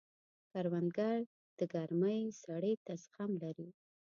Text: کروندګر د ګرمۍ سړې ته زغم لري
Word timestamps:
کروندګر 0.51 1.19
د 1.59 1.59
ګرمۍ 1.73 2.21
سړې 2.43 2.73
ته 2.85 2.93
زغم 3.03 3.31
لري 3.43 3.69